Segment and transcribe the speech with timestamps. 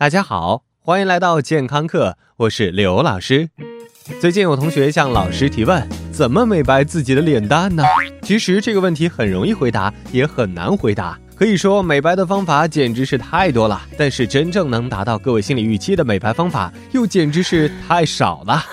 [0.00, 3.50] 大家好，欢迎来到健康课，我是刘老师。
[4.18, 7.84] 最近有同学向老师提问，怎么美白自己的脸蛋呢？
[8.22, 11.18] 其实这个问题很容易回答，也很难回答。
[11.36, 18.64] 可以说美白的方法简直是太多了，但是真正能达到各位心理预期的美白方法，又简直是太少了。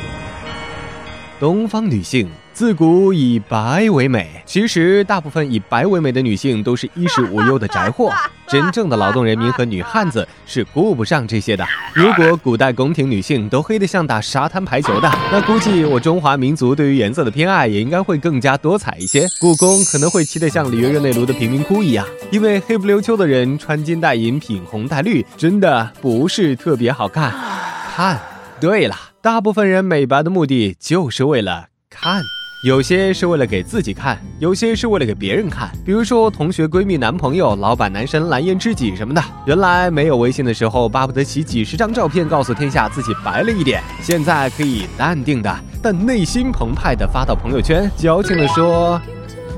[1.40, 2.28] 东方女性
[2.60, 8.12] 自古以白为美，其实大部分以白为美的女性都是衣食无忧的宅货。
[8.46, 11.66] 真正的劳动人民和女汉子是顾不上这些的。
[11.94, 19.26] 如果古代宫廷女性都黑得像打沙滩排球的，那估计我中华民族对于颜色的偏爱也应该会更加多彩一些。
[19.40, 27.32] 故宫可能会漆得像里约热内卢的贫民窟一样，因为黑不溜秋的人穿金戴银、品红戴绿，真的不是特别好看。
[27.96, 28.20] 看
[28.60, 28.94] 对了。
[29.22, 32.22] 大部分人美白的目的就是为了看，
[32.62, 35.70] 有些是为了给自己看，有些是为了给别人看。
[35.82, 39.24] 比如说同学、闺蜜、男朋友、老板、男神、蓝颜知己什么的。
[39.46, 43.82] 原来没有微信的时候，巴不得洗几十张照片，告诉天下自己白了一点。
[44.02, 49.00] 现在可以淡定的，但内心澎湃的发到朋友圈，矫情的说：“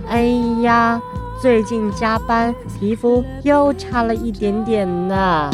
[0.08, 0.22] 哎
[0.62, 1.00] 呀，
[1.40, 5.50] 最近加班，皮肤又差了一点点呢。”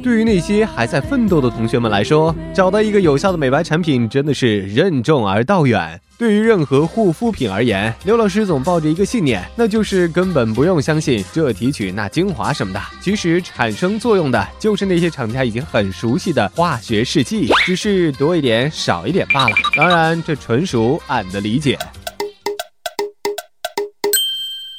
[0.00, 5.98] 对于那些还在奋斗的同学们来说，找到一个有效的美白产品真的是任重而道远。
[6.16, 19.56] 对于任何护肤品而言，刘老师总抱着一个信念，那就是根本不用相信这提取那精华什么的，其实产生作用的就是那些厂家已经很熟悉的化学试剂，只是多一点少一点罢了。
[19.76, 21.78] 当然，这纯属俺的理解。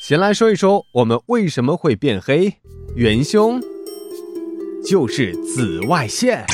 [0.02, 2.54] 先来说一说我们为什么会变黑，
[2.96, 3.62] 元凶。
[4.88, 6.46] 就是紫外线，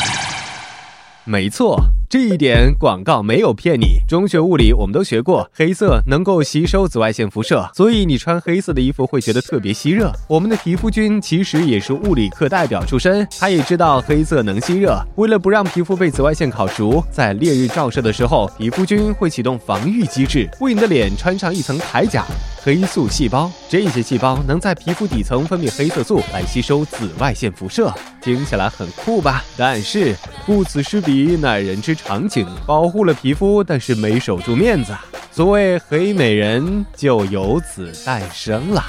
[1.25, 1.77] 没错，
[2.11, 3.99] 这一点广告没有骗你。
[4.05, 10.11] 中学物理我们都学过，黑色能够吸收紫外线辐射，所以你穿黑色的衣服会觉得特别吸热。
[10.27, 15.01] 我们的皮肤君其实也是物理课代表出身，他也知道黑色能吸热。
[15.15, 22.25] 为了不让皮肤被紫外线烤熟，在烈日照射的时候，皮肤君会启动防御机制，为你的脸穿上一层铠甲。
[22.63, 27.91] 黑素细胞，这些细胞能在皮肤底层分泌黑色素来吸收紫外线辐射，
[28.21, 29.43] 听起来很酷吧？
[29.57, 32.47] 但是顾此失彼，乃人之常情。
[32.67, 34.95] 保护了皮肤，但是没守住面子，
[35.31, 38.85] 所谓黑美人就由此诞生了。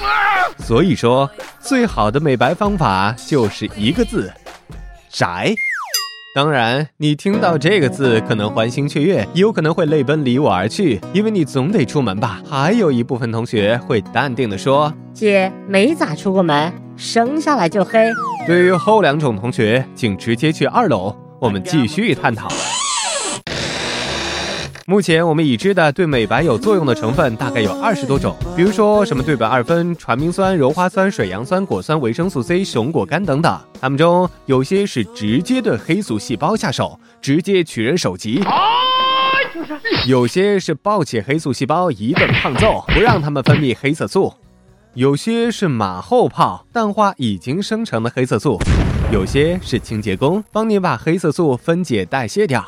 [0.59, 1.27] 所以说，
[1.59, 4.31] 最好的美白方法就是一个字：
[5.09, 5.51] 宅。
[6.35, 12.41] 当然，你听到这个字可能欢欣雀跃，也有可能会泪奔离我而去，因为你总得出门吧。
[12.49, 18.09] 还有一部分同学会淡定地说：“姐没咋出过门，生下来就黑。”
[18.47, 22.47] 对于后两种同学，请直接去二楼，我们继续探讨。
[24.85, 33.57] 目前我们已知的对美白有作用的成分大概有二十多种，比如说什么对苯二酚、传明酸、鞣花酸、水杨酸、果酸、维生素 C、熊果苷等等。
[33.79, 38.41] 它们中有些是直接对黑素细胞下手，直接取人首级；
[40.05, 44.33] 有些是抱起黑素细胞一顿胖揍，不让它们分泌黑色素；
[44.95, 48.57] 有些是马后炮，淡化已经生成的黑色素；
[49.13, 52.65] 有些是清洁工，帮你把黑色素分解代谢掉。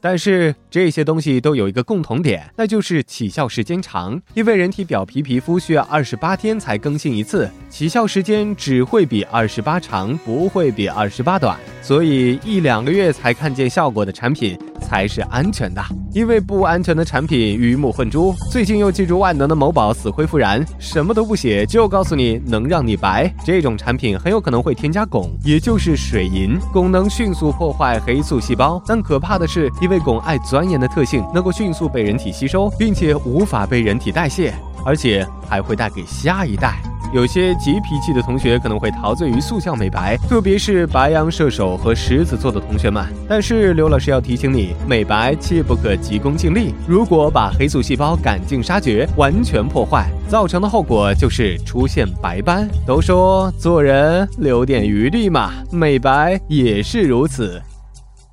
[0.00, 4.20] 但是这些东西都有一个共同点，那就是起效时间长。
[4.34, 11.58] 因为人体表皮皮肤需要二十八天才更新一次，起效时间只会比二十八长，不会比二十八短。
[11.82, 14.58] 所以一两个月才看见效果的产品
[14.88, 15.82] 才是安全的。
[16.12, 18.34] 因为不安全的产品鱼目混珠。
[18.50, 26.58] 最近又记住万能的某宝死灰复燃，什么都不写就告诉你能让你白，这种产品很有可能会添加汞，也就是水银。
[26.72, 29.70] 汞能迅速破坏黑素细胞，但可怕的是。
[29.82, 36.80] 因为汞爱钻研的特性，能够迅速被人体吸收，并且无法被人体代谢，而且还会带给下一代。
[37.12, 43.04] 有些急脾气的同学可能会陶醉于速效美白，特别是白羊射手和狮子座的同学们。
[43.26, 46.74] 但是刘老师要提醒你，美白切不可急功近利。
[46.86, 52.68] 如果把黑素细胞赶尽杀绝，完全破坏，造成的后果就是出现白斑。
[52.86, 57.60] 都说做人留点余地嘛，美白也是如此。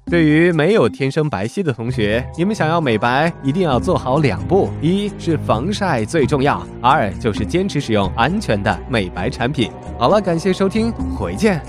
[0.10, 9.72] 对于没有天生白皙的同学，你们想要美白，一定要做好两步：一是防晒最重要，二就是坚持使用安全的美白产品。
[9.98, 11.60] 好了，感谢收听，回见。